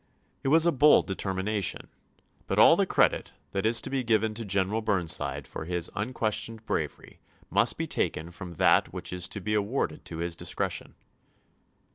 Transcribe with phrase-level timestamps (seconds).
[0.43, 1.87] It was a bold determination,
[2.47, 5.91] but all the credit that is to be given to General Burn side for his
[5.95, 7.19] unquestioned bravery
[7.51, 10.95] must be taken from that which is to be awarded to his discretion.